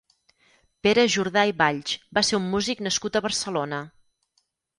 Pere 0.87 1.03
Jordà 1.15 1.43
i 1.49 1.53
Valls 1.59 1.93
va 2.19 2.23
ser 2.31 2.39
un 2.39 2.49
músic 2.55 2.83
nascut 2.87 3.21
a 3.21 3.23
Barcelona. 3.27 3.85